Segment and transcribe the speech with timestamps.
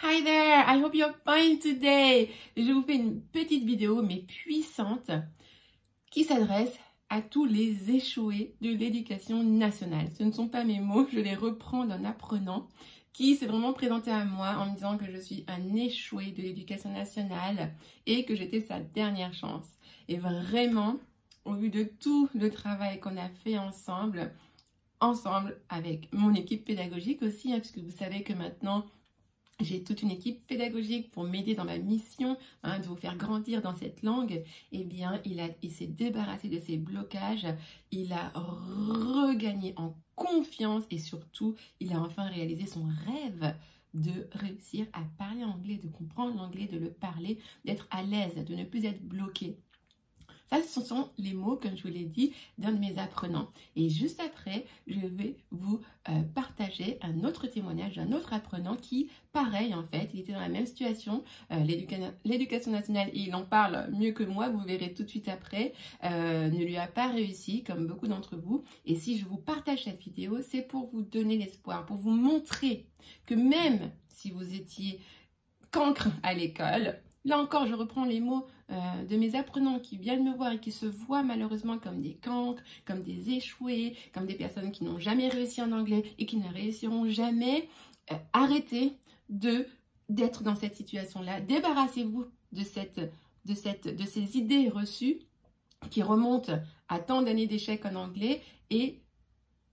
[0.00, 2.30] Hi there, I hope you're fine today.
[2.56, 5.10] Je vous fais une petite vidéo, mais puissante,
[6.12, 6.78] qui s'adresse
[7.08, 10.08] à tous les échoués de l'éducation nationale.
[10.16, 12.68] Ce ne sont pas mes mots, je les reprends d'un apprenant
[13.12, 16.42] qui s'est vraiment présenté à moi en me disant que je suis un échoué de
[16.42, 17.74] l'éducation nationale
[18.06, 19.66] et que j'étais sa dernière chance.
[20.06, 20.94] Et vraiment,
[21.44, 24.32] au vu de tout le travail qu'on a fait ensemble,
[25.00, 28.86] ensemble avec mon équipe pédagogique aussi, hein, puisque vous savez que maintenant,
[29.60, 33.60] j'ai toute une équipe pédagogique pour m'aider dans ma mission hein, de vous faire grandir
[33.60, 34.42] dans cette langue.
[34.72, 37.46] Eh bien, il, il s'est débarrassé de ses blocages,
[37.90, 43.54] il a regagné en confiance et surtout, il a enfin réalisé son rêve
[43.94, 48.54] de réussir à parler anglais, de comprendre l'anglais, de le parler, d'être à l'aise, de
[48.54, 49.58] ne plus être bloqué.
[50.50, 53.48] Ça, ce sont les mots, comme je vous l'ai dit, d'un de mes apprenants.
[53.76, 59.10] Et juste après, je vais vous euh, partager un autre témoignage d'un autre apprenant qui,
[59.32, 61.22] pareil en fait, il était dans la même situation.
[61.52, 61.64] Euh,
[62.24, 65.74] l'éducation nationale, il en parle mieux que moi, vous verrez tout de suite après,
[66.04, 68.64] euh, ne lui a pas réussi, comme beaucoup d'entre vous.
[68.86, 72.86] Et si je vous partage cette vidéo, c'est pour vous donner l'espoir, pour vous montrer
[73.26, 75.00] que même si vous étiez
[75.70, 80.24] cancre à l'école, Là encore, je reprends les mots euh, de mes apprenants qui viennent
[80.24, 84.34] me voir et qui se voient malheureusement comme des cancres, comme des échoués, comme des
[84.34, 87.68] personnes qui n'ont jamais réussi en anglais et qui ne réussiront jamais.
[88.12, 88.92] Euh, arrêtez
[89.28, 91.40] d'être dans cette situation-là.
[91.40, 92.98] Débarrassez-vous de, cette,
[93.46, 95.20] de, de ces idées reçues
[95.90, 96.58] qui remontent
[96.88, 99.00] à tant d'années d'échecs en anglais et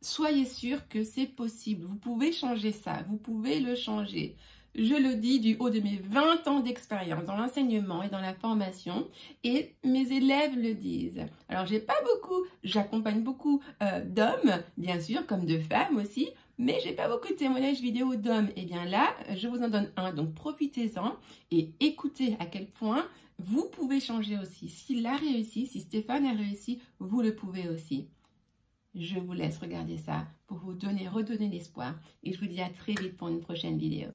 [0.00, 1.84] soyez sûr que c'est possible.
[1.86, 4.36] Vous pouvez changer ça, vous pouvez le changer.
[4.76, 8.34] Je le dis du haut de mes 20 ans d'expérience dans l'enseignement et dans la
[8.34, 9.06] formation
[9.44, 11.24] et mes élèves le disent.
[11.48, 16.80] Alors j'ai pas beaucoup, j'accompagne beaucoup euh, d'hommes, bien sûr, comme de femmes aussi, mais
[16.82, 18.48] j'ai pas beaucoup de témoignages vidéo d'hommes.
[18.56, 21.14] Et eh bien là, je vous en donne un, donc profitez-en
[21.52, 23.06] et écoutez à quel point
[23.38, 24.68] vous pouvez changer aussi.
[24.68, 28.08] S'il a réussi, si Stéphane a réussi, vous le pouvez aussi.
[28.96, 31.94] Je vous laisse regarder ça pour vous donner, redonner l'espoir.
[32.24, 34.08] Et je vous dis à très vite pour une prochaine vidéo.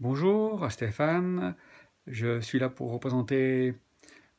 [0.00, 1.56] Bonjour Stéphane,
[2.06, 3.74] je suis là pour représenter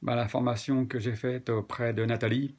[0.02, 2.56] bah, la formation que j'ai faite auprès de Nathalie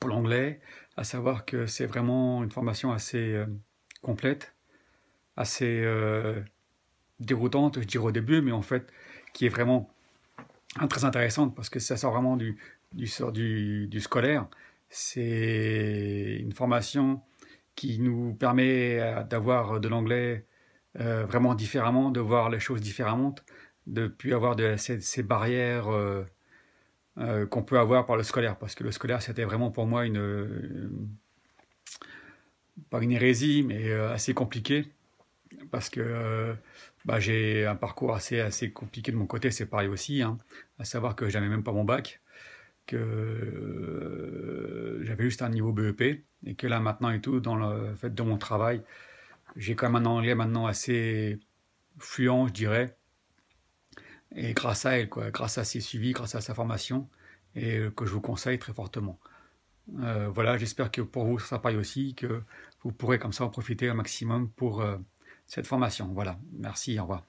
[0.00, 0.60] pour l'anglais,
[0.96, 3.46] à savoir que c'est vraiment une formation assez euh,
[4.02, 4.56] complète,
[5.36, 6.42] assez euh,
[7.20, 8.92] déroutante, je dirais au début, mais en fait
[9.32, 9.88] qui est vraiment
[10.90, 12.58] très intéressante parce que ça sort vraiment du,
[12.92, 14.48] du, du scolaire.
[14.88, 17.22] C'est une formation
[17.76, 20.47] qui nous permet euh, d'avoir de l'anglais
[21.00, 23.34] euh, vraiment différemment, de voir les choses différemment,
[23.86, 26.24] de plus avoir ces, barrières euh,
[27.18, 28.56] euh, qu'on peut avoir par le scolaire.
[28.58, 30.90] Parce que le scolaire, c'était vraiment pour moi une,
[32.90, 34.86] pas une hérésie, mais assez compliqué.
[35.70, 36.54] Parce que
[37.04, 40.36] bah, j'ai un parcours assez, assez compliqué de mon côté, c'est pareil aussi, hein,
[40.78, 42.20] à savoir que j'avais même pas mon bac,
[42.86, 42.98] que
[45.02, 48.22] j'avais juste un niveau BEP, et que là maintenant et tout, dans le fait de
[48.22, 48.82] mon travail,
[49.56, 51.38] j'ai quand même un anglais maintenant assez
[51.98, 52.96] fluent, je dirais.
[54.34, 57.08] Et grâce à elle, grâce à ses suivis, grâce à sa formation,
[57.54, 59.18] et que je vous conseille très fortement.
[60.00, 62.42] Euh, voilà, j'espère que pour vous, ça pareil aussi, que
[62.82, 64.98] vous pourrez comme ça en profiter un maximum pour euh,
[65.46, 66.08] cette formation.
[66.12, 67.24] Voilà, merci, au revoir.